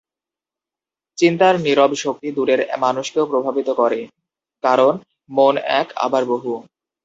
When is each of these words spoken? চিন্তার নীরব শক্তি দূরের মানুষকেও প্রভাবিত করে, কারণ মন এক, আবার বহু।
চিন্তার 1.17 1.55
নীরব 1.59 1.91
শক্তি 1.95 2.29
দূরের 2.31 2.61
মানুষকেও 2.79 3.25
প্রভাবিত 3.25 3.69
করে, 3.71 3.99
কারণ 4.63 4.93
মন 5.29 5.55
এক, 5.79 5.87
আবার 5.97 6.23
বহু। 6.25 6.53